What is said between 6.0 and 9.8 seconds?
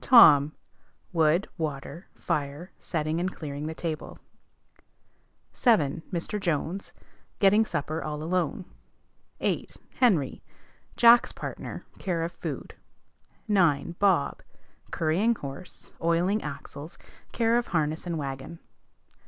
Mr. Jones. Getting supper all alone. 8.